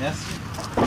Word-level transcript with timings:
Nessa? 0.00 0.40
Tá 0.74 0.79